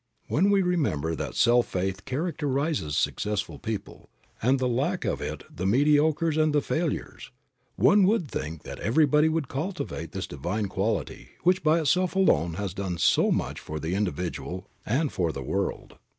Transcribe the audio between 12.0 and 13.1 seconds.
alone has done